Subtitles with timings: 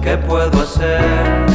[0.00, 1.49] ¿qué puedo hacer?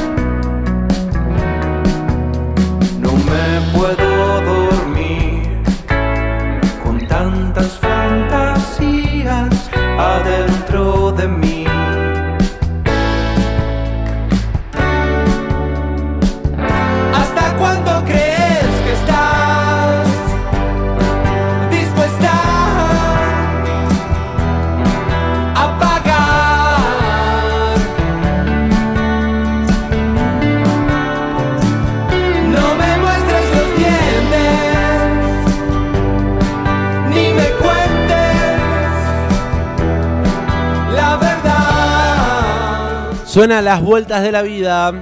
[43.36, 44.94] Suena las vueltas de la vida.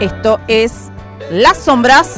[0.00, 0.88] Esto es
[1.30, 2.16] Las Sombras.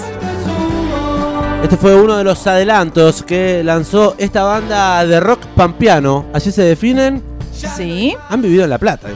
[1.60, 6.26] Este fue uno de los adelantos que lanzó esta banda de rock pampeano.
[6.32, 7.20] Así se definen.
[7.52, 8.14] Sí.
[8.28, 9.08] Han vivido en La Plata.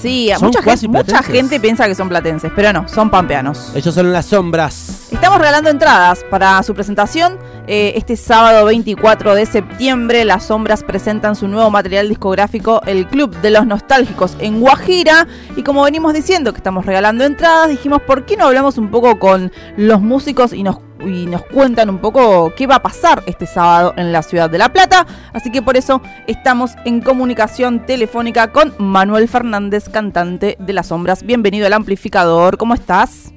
[0.00, 3.72] Sí, Son mucha, gente, mucha gente piensa que son platenses, pero no, son pampeanos.
[3.74, 5.08] Ellos son las sombras.
[5.10, 7.38] Estamos regalando entradas para su presentación.
[7.66, 13.36] Eh, este sábado 24 de septiembre, Las Sombras presentan su nuevo material discográfico, El Club
[13.42, 15.26] de los Nostálgicos, en Guajira.
[15.56, 19.18] Y como venimos diciendo que estamos regalando entradas, dijimos, ¿por qué no hablamos un poco
[19.18, 23.46] con los músicos y nos, y nos cuentan un poco qué va a pasar este
[23.46, 25.06] sábado en la ciudad de La Plata?
[25.32, 31.22] Así que por eso estamos en comunicación telefónica con Manuel Fernández, cantante de Las Sombras.
[31.22, 33.32] Bienvenido al amplificador, ¿cómo estás?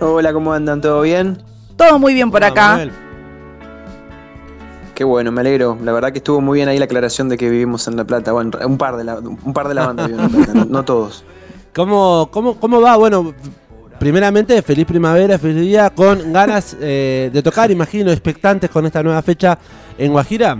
[0.00, 0.80] Hola, ¿cómo andan?
[0.80, 1.42] ¿Todo bien?
[1.76, 2.68] Todo muy bien por Hola, acá.
[2.68, 2.92] Manuel.
[4.94, 5.78] Qué bueno, me alegro.
[5.82, 8.32] La verdad que estuvo muy bien ahí la aclaración de que vivimos en La Plata.
[8.32, 10.84] Bueno, un par de la, un par de la banda en La Plata, no, no
[10.84, 11.24] todos.
[11.74, 12.96] ¿Cómo, cómo, ¿Cómo va?
[12.96, 13.32] Bueno,
[14.02, 19.22] primeramente, feliz primavera, feliz día, con ganas eh, de tocar, imagino, expectantes con esta nueva
[19.22, 19.56] fecha
[19.96, 20.58] en Guajira.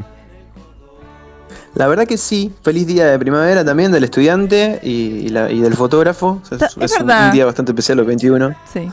[1.75, 5.59] La verdad que sí, feliz día de primavera también del estudiante y, y la- y
[5.61, 6.41] del fotógrafo.
[6.41, 8.55] O sea, Ta- es un, un día bastante especial, los 21.
[8.73, 8.89] Sí.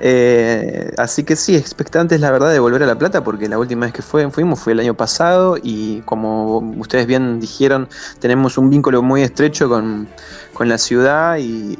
[0.00, 3.86] Eh, así que sí, expectantes la verdad de volver a La Plata porque la última
[3.86, 7.88] vez que fue, fuimos fue el año pasado y como ustedes bien dijeron,
[8.20, 10.08] tenemos un vínculo muy estrecho con,
[10.52, 11.76] con la ciudad y,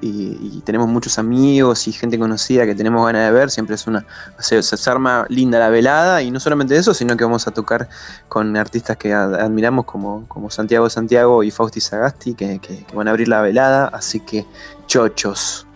[0.65, 4.05] tenemos muchos amigos y gente conocida que tenemos ganas de ver, siempre es una,
[4.39, 7.89] se, se arma linda la velada y no solamente eso, sino que vamos a tocar
[8.29, 12.97] con artistas que ad- admiramos como, como Santiago Santiago y Fausti Sagasti que, que- que
[12.97, 14.49] van a abrir la velada, así que
[14.87, 15.68] chochos.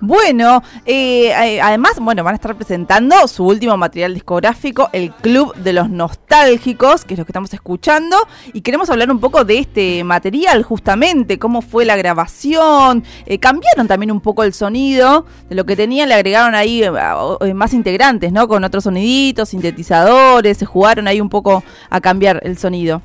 [0.00, 5.54] Bueno, eh, eh, además, bueno, van a estar presentando su último material discográfico, El Club
[5.56, 8.16] de los Nostálgicos, que es lo que estamos escuchando,
[8.52, 13.88] y queremos hablar un poco de este material, justamente, cómo fue la grabación, eh, cambiaron
[13.88, 18.32] también un poco el sonido de lo que tenían, le agregaron ahí eh, más integrantes,
[18.32, 18.48] ¿no?
[18.48, 23.02] Con otros soniditos, sintetizadores, se jugaron ahí un poco a cambiar el sonido.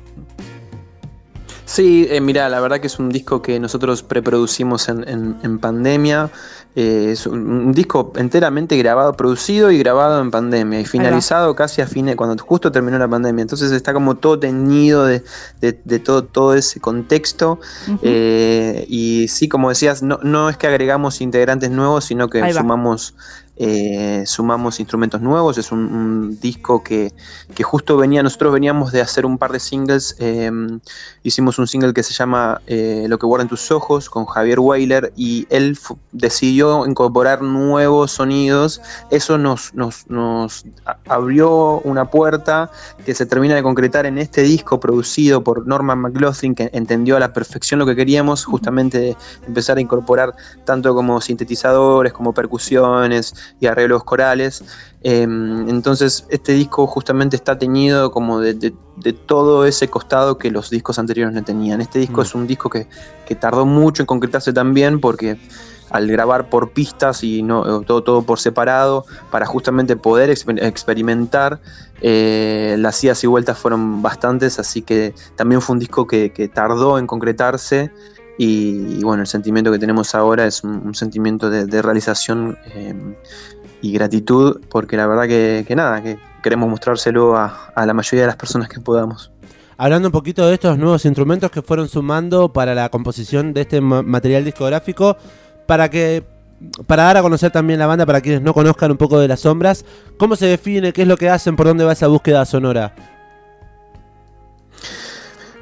[1.72, 5.60] Sí, eh, mira, la verdad que es un disco que nosotros preproducimos en, en- en
[5.60, 6.28] pandemia.
[6.74, 11.80] Eh, es un, un disco enteramente grabado, producido y grabado en pandemia y finalizado casi
[11.80, 13.42] a fines, cuando justo terminó la pandemia.
[13.42, 15.22] Entonces está como todo teñido de,
[15.60, 17.60] de- de todo, todo ese contexto.
[18.02, 23.14] Eh, y sí, como decías, no, no es que agregamos integrantes nuevos, sino que sumamos,
[23.62, 25.58] eh, sumamos instrumentos nuevos.
[25.58, 27.12] Es un, disco que,
[27.54, 30.16] que justo venía, nosotros veníamos de hacer un par de singles.
[30.18, 30.50] eh,
[31.22, 35.12] hicimos un single que se llama eh, Lo que guardan tus ojos con Javier Weiler
[35.14, 35.78] y él
[36.12, 38.80] decidió incorporar nuevos sonidos.
[39.10, 40.64] Eso nos, nos, nos
[41.06, 42.70] abrió una puerta
[43.04, 47.20] que se termina de concretar en este disco producido por Norman McLaughlin, que entendió a
[47.20, 50.34] la perfección lo que queríamos, justamente empezar a incorporar
[50.64, 54.62] tanto como sintetizadores, como percusiones y arreglos corales.
[55.02, 60.50] Eh, entonces este disco justamente está teñido como de, de- de todo ese costado que
[60.50, 61.80] los discos anteriores no tenían.
[61.80, 62.24] Este disco Mm.
[62.24, 62.86] es un disco que,
[63.24, 65.38] que tardó mucho en concretarse también porque
[65.90, 71.60] al grabar por pistas y no todo, todo por separado, para justamente poder exper- experimentar,
[72.00, 76.48] eh, las idas y vueltas fueron bastantes, así que también fue un disco que, que
[76.48, 77.90] tardó en concretarse.
[78.42, 82.94] Y, bueno, el sentimiento que tenemos ahora es un, sentimiento de, realización eh,
[83.82, 88.28] y gratitud, porque la verdad que, nada, que queremos mostrárselo a, a la mayoría de
[88.28, 89.30] las personas que podamos.
[89.76, 93.82] Hablando un poquito de estos nuevos instrumentos que fueron sumando para la composición de este
[93.82, 95.18] ma- material discográfico,
[95.66, 96.24] para que
[96.86, 99.40] para dar a conocer también la banda, para quienes no conozcan un poco de las
[99.40, 99.84] sombras,
[100.16, 100.94] ¿cómo se define?
[100.94, 101.56] ¿Qué es lo que hacen?
[101.56, 103.19] ¿Por dónde va esa búsqueda sonora?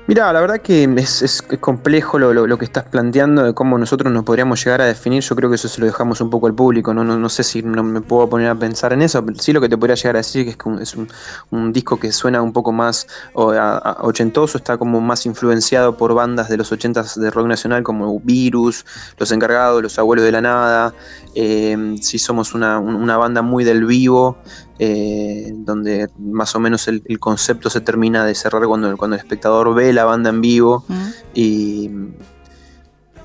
[0.08, 4.64] Mira, la verdad que es, complejo lo, que estás planteando de cómo nosotros nos podríamos
[4.64, 5.22] llegar a definir.
[5.22, 6.94] Yo creo que eso se lo dejamos un poco al público.
[6.94, 9.52] No, no, no sé si no me puedo poner a pensar en eso, pero sí
[9.52, 11.08] lo que te podría llegar a decir es que es, un,
[11.50, 16.56] un- disco que suena un poco más ochentoso, está como más influenciado por bandas de
[16.56, 18.86] los ochentas de rock nacional como Virus,
[19.18, 20.94] Los Encargados, Los Abuelos de la Nada.
[21.34, 24.38] Eh, sí somos una, un- una banda muy del vivo,
[24.78, 29.20] eh, donde más o menos el, el concepto se termina de cerrar cuando, cuando el
[29.20, 31.08] espectador ve la banda en vivo Mm.
[31.34, 31.90] y,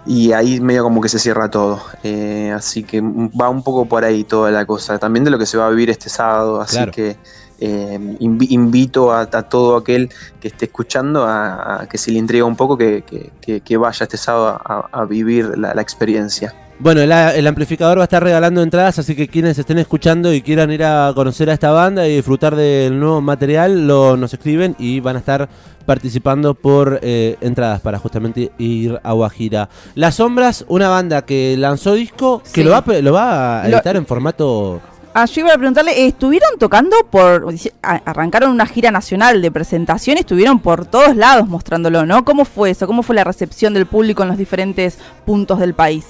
[0.05, 1.81] y ahí medio como que se cierra todo.
[2.03, 4.97] Eh, así que va un poco por ahí toda la cosa.
[4.99, 6.59] También de lo que se va a vivir este sábado.
[6.59, 6.91] Así Claro.
[6.91, 7.17] que
[7.59, 10.09] eh, invi- invito a, a todo aquel
[10.41, 13.77] que esté escuchando a, a que si le intriga un poco que, que- que- que
[13.77, 16.53] vaya este sábado a, a vivir la- la experiencia.
[16.79, 20.41] Bueno, el, el amplificador va a estar regalando entradas, así que quienes estén escuchando y
[20.41, 24.75] quieran ir a conocer a esta banda y disfrutar del nuevo material, lo, nos escriben
[24.79, 25.47] y van a estar
[25.85, 29.69] participando por eh, entradas para justamente ir a Guajira.
[29.95, 33.95] Las Sombras, una banda que lanzó disco, que lo, va, lo va a Lo- editar
[33.95, 34.81] en formato...
[35.15, 37.45] Ah, yo iba a preguntarle, ¿estuvieron tocando por...
[37.83, 42.25] Arrancaron una gira nacional de presentación y estuvieron por todos lados mostrándolo, ¿no?
[42.25, 42.87] ¿Cómo fue eso?
[42.87, 46.05] ¿Cómo fue la recepción del público en los diferentes puntos del país?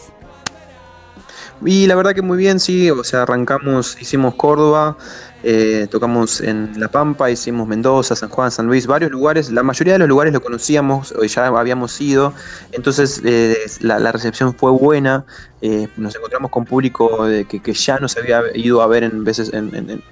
[1.65, 4.97] Y la verdad que muy bien, sí, o sea, arrancamos, hicimos Córdoba,
[5.43, 9.93] eh, tocamos en La Pampa, hicimos Mendoza, San Juan, San Luis, varios lugares, la mayoría
[9.93, 12.33] de los lugares lo conocíamos, ya habíamos ido,
[12.71, 15.25] entonces eh, la, recepción fue buena,
[15.61, 19.23] eh, nos encontramos con público de que, que ya nos había ido a ver en
[19.23, 20.03] veces en, en- en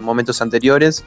[0.00, 1.04] momentos anteriores.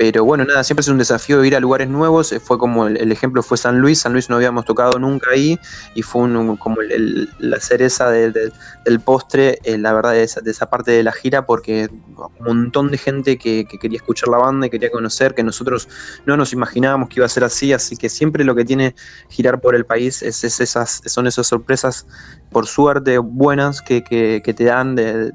[0.00, 2.32] Pero bueno, nada, siempre es un desafío ir a lugares nuevos.
[2.32, 4.00] eh, Fue como el, ejemplo fue San Luis.
[4.00, 5.58] San Luis no habíamos tocado nunca ahí
[5.94, 8.50] y fue un- como el- la cereza de- de-
[8.86, 12.30] del postre, eh, la verdad, de esa, de esa parte de la gira, porque un
[12.46, 15.86] montón de gente que, que quería escuchar la banda y quería conocer, que nosotros
[16.24, 17.74] no nos imaginábamos que iba a ser así.
[17.74, 18.94] Así que siempre lo que tiene
[19.28, 22.06] girar por el país es, es esas, son esas sorpresas,
[22.50, 25.30] por suerte, buenas que, te dan de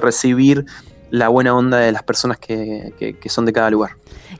[0.00, 0.66] recibir
[1.10, 3.92] la buena onda de las personas que, que- son de cada lugar.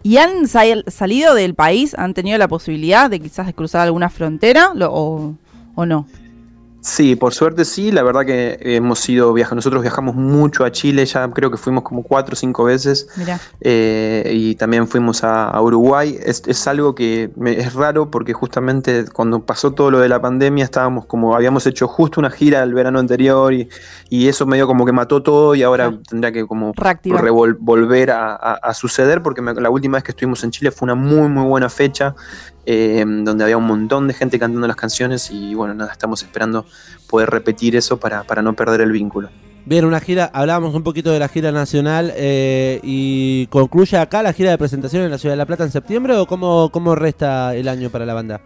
[0.03, 1.95] ¿Y han sal- salido del país?
[1.99, 5.35] ¿Han tenido la posibilidad de quizás cruzar alguna frontera lo- o,
[5.75, 6.07] o no?
[6.83, 11.05] Sí, por suerte sí, la verdad que hemos ido viajando, nosotros viajamos mucho a Chile,
[11.05, 13.07] ya creo que fuimos como cuatro o cinco veces,
[13.61, 18.33] eh, y también fuimos a, a Uruguay, es, es algo que me- es raro porque
[18.33, 22.63] justamente cuando pasó todo lo de la pandemia estábamos como, habíamos hecho justo una gira
[22.63, 23.69] el verano anterior y,
[24.09, 26.03] y eso medio como que mató todo y ahora Claro.
[26.09, 26.73] tendría que como
[27.21, 30.71] revol- volver a, a- a suceder porque me- la última vez que estuvimos en Chile
[30.71, 32.15] fue una muy muy buena fecha
[32.67, 36.67] eh, donde había un montón de gente cantando las canciones y bueno, nada, estamos esperando
[37.09, 39.29] poder repetir eso para, para no perder el vínculo.
[39.67, 44.33] Bien, una gira, hablábamos un poquito de la gira nacional eh, y concluye acá la
[44.33, 47.55] gira de presentación en la Ciudad de La Plata en septiembre o cómo, cómo resta
[47.55, 48.41] el año para la banda?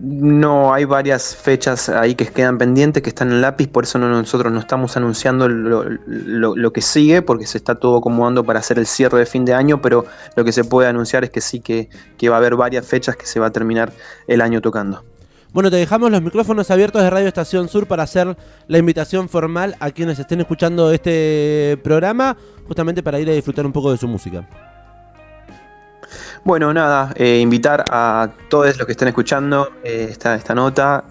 [0.00, 4.08] No, hay varias fechas ahí que quedan pendientes, que están en lápiz, por eso no-
[4.08, 8.60] nosotros no estamos anunciando lo, lo- lo que sigue, porque se está todo acomodando para
[8.60, 10.04] hacer el cierre de fin de año, pero
[10.36, 13.16] lo que se puede anunciar es que sí que, que va a haber varias fechas
[13.16, 13.92] que se va a terminar
[14.28, 15.04] el año tocando.
[15.58, 18.36] Bueno, te dejamos los micrófonos abiertos de Radio Estación Sur para hacer
[18.68, 22.36] la invitación formal a quienes estén escuchando este programa,
[22.68, 24.48] justamente para ir a disfrutar un poco de su música.
[26.44, 31.04] Bueno, nada, eh, invitar a todos los que estén escuchando eh, esta, esta nota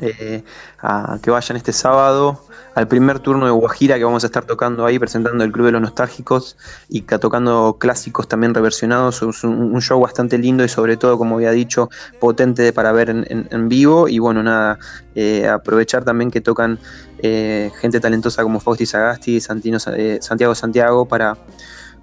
[0.81, 2.39] a a que vayan este sábado
[2.75, 5.71] al primer turno de Guajira que vamos a estar tocando ahí, presentando el Club de
[5.73, 6.55] los Nostálgicos
[6.89, 9.21] y ca- tocando clásicos también reversionados.
[9.23, 13.25] Es un, show bastante lindo y sobre todo, como había dicho, potente para ver en,
[13.49, 14.07] en- vivo.
[14.07, 14.77] Y bueno, nada,
[15.15, 16.79] eh, aprovechar también que tocan
[17.17, 21.35] eh, gente talentosa como Fausti Sagasti, Santino, Sa- eh, Santiago Santiago para,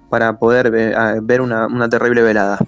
[0.09, 0.69] para poder
[1.21, 2.59] ver una, una terrible velada.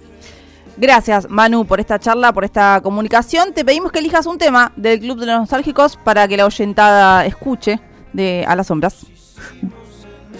[0.80, 3.52] Gracias, Manu, por esta charla, por esta comunicación.
[3.52, 7.26] Te pedimos que elijas un tema del Club de los Nostálgicos para que la oyentada
[7.26, 7.80] escuche
[8.12, 9.04] de A las Sombras.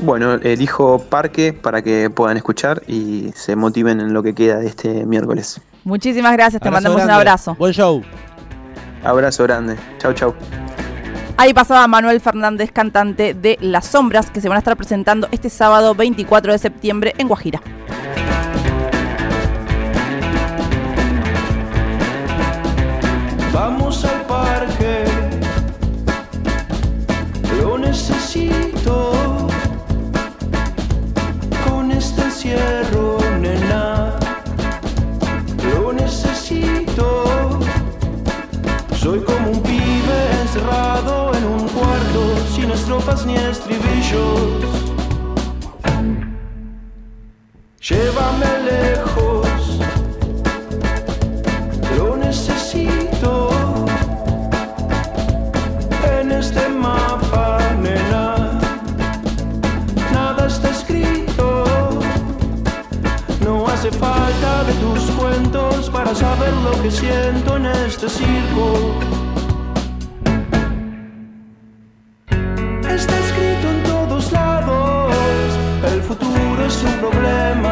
[0.00, 4.68] Bueno, elijo Parque para que puedan escuchar y se motiven en lo que queda de
[4.68, 5.60] este miércoles.
[5.82, 7.56] Muchísimas gracias, te Abrazo mandamos un abrazo.
[7.58, 8.00] Buen show.
[9.02, 9.76] Abrazo grande.
[9.98, 10.34] Chau, chau.
[11.36, 15.50] Ahí pasaba Manuel Fernández, cantante de Las Sombras, que se van a estar presentando este
[15.50, 17.60] sábado 24 de septiembre en Guajira.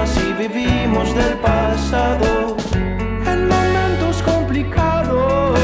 [0.06, 2.56] Si vivimos del pasado.
[3.26, 5.58] En momentos complicados,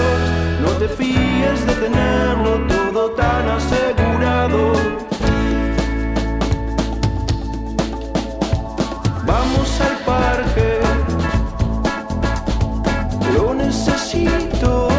[0.60, 4.72] no te fíes de tenerlo todo tan asegurado.
[9.26, 10.80] Vamos al parque,
[13.34, 14.92] lo necesito.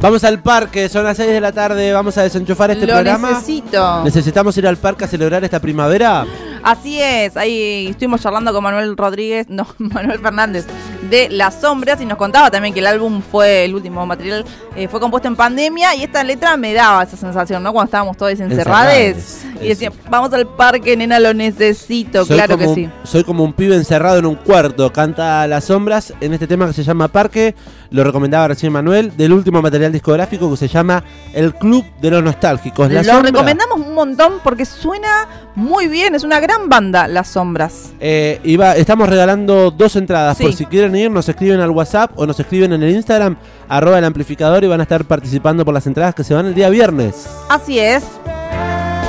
[0.00, 3.32] Vamos al parque, son las 6 de la tarde, vamos a desenchufar este Lo programa.
[3.32, 4.02] necesito.
[4.02, 6.24] ¿Necesitamos ir al parque a celebrar esta primavera?
[6.62, 10.64] Así es, ahí estuvimos charlando con Manuel Rodríguez, no, Manuel Fernández,
[11.10, 14.88] de Las Sombras y nos contaba también que el álbum fue, el último material, eh,
[14.88, 17.72] fue compuesto en pandemia y esta letra me daba esa sensación, ¿no?
[17.74, 22.64] Cuando estábamos todos encerrados y decían, vamos al parque, nena, lo necesito, Soy claro que
[22.64, 22.84] como sí.
[22.84, 26.66] un- soy como un pibe encerrado en un cuarto, canta Las Sombras en este tema
[26.66, 27.54] que se llama Parque,
[27.90, 31.02] lo recomendaba recién Manuel, del último material discográfico que se llama
[31.32, 32.90] El Club de los Nostálgicos.
[32.90, 35.26] La Lo Sombra, recomendamos un montón porque suena
[35.56, 37.92] muy bien, es una gran banda, Las Sombras.
[38.00, 40.44] eh, iba- estamos regalando dos entradas, Sí.
[40.44, 43.36] por si quieren ir, nos escriben al WhatsApp o nos escriben en el Instagram,
[43.68, 46.54] arroba el amplificador y van a estar participando por las entradas que se van el
[46.54, 47.26] día viernes.
[47.48, 48.04] Así es.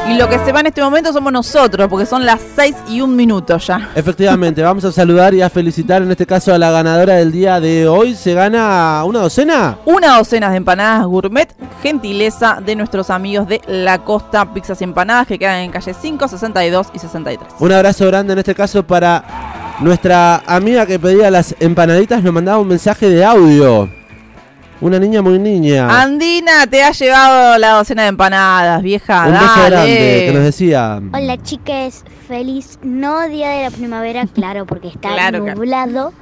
[0.09, 3.01] Y lo que se va en este momento somos nosotros, porque son las 6 y
[3.01, 3.89] un minuto ya.
[3.95, 7.59] Efectivamente, vamos a saludar y a felicitar en este caso a la ganadora del día
[7.59, 8.15] de hoy.
[8.15, 9.77] ¿Se gana una docena?
[9.85, 15.27] Una docena de empanadas gourmet, gentileza de nuestros amigos de La Costa Pizzas y Empanadas,
[15.27, 17.53] que quedan en calle 5, 62 y 63.
[17.59, 19.23] Un abrazo grande en este caso para
[19.79, 22.23] nuestra amiga que pedía las empanaditas.
[22.23, 24.00] Nos mandaba un mensaje de audio.
[24.81, 26.01] Una niña muy niña.
[26.01, 29.27] Andina, te ha llevado la docena de empanadas, vieja.
[29.27, 29.69] un beso dale.
[29.69, 30.99] grande que nos decía.
[31.13, 36.13] Hola chicas, feliz no día de la primavera, claro, porque está Claro, nublado.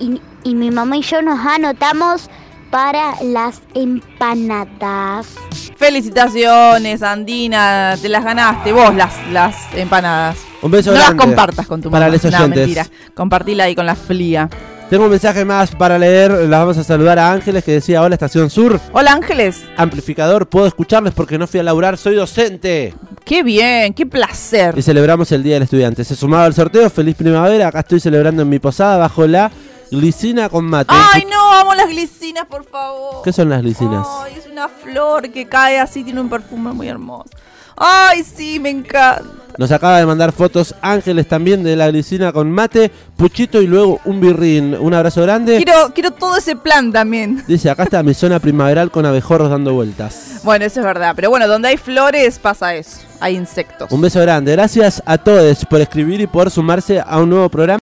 [0.00, 2.28] Y, y mi mamá y yo nos anotamos
[2.70, 5.34] para las empanadas.
[5.76, 10.38] Felicitaciones, Andina, te las ganaste vos las, las empanadas.
[10.60, 12.18] Un beso no las compartas con tu para mamá.
[12.20, 12.58] los No, oyentes.
[12.58, 12.86] mentira.
[13.14, 14.48] Compartila ahí con la flia.
[14.90, 16.30] Tengo un mensaje más para leer.
[16.48, 18.80] La vamos a saludar a Ángeles que decía: Hola, Estación Sur.
[18.92, 22.94] Hola Ángeles, Amplificador, puedo escucharles porque no fui a laburar, soy docente.
[23.26, 24.74] qué bien, qué placer.
[24.78, 26.04] Y celebramos el Día del Estudiante.
[26.04, 27.68] Se sumaba al sorteo, feliz primavera.
[27.68, 29.50] Acá estoy celebrando en mi posada bajo la
[29.90, 30.94] glicina con mate.
[30.96, 33.22] Ay, no, amo las glicinas, por favor.
[33.22, 34.06] ¿Qué son las glicinas?
[34.22, 37.28] Ay, es una flor que cae así, tiene un perfume muy hermoso.
[37.78, 39.38] Ay, sí, me encanta.
[39.58, 44.00] Nos acaba de mandar fotos Ángeles también de la glicina con mate, puchito y luego
[44.04, 44.76] un birrín.
[44.78, 45.56] Un abrazo grande.
[45.56, 47.42] Quiero, quiero todo ese plan también.
[47.48, 50.42] Dice, acá está mi zona primaveral con abejorros dando vueltas.
[50.44, 51.12] Bueno, eso es verdad.
[51.16, 53.00] Pero bueno, donde hay flores pasa eso.
[53.18, 53.90] Hay insectos.
[53.90, 54.52] Un beso grande.
[54.52, 57.76] Gracias a todos por escribir y por sumarse a un nuevo programa.